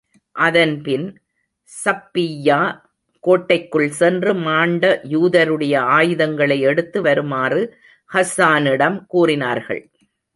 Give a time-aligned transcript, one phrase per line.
[0.35, 1.07] அதன்பின்,
[1.85, 2.61] ஸபிய்யா
[3.19, 7.61] கோட்டைக்குள் சென்று மாண்ட யூதருடைய ஆயுதங்களை எடுத்து வருமாறு
[8.13, 9.91] ஹஸ்ஸானிடம் கூறினார்கள்.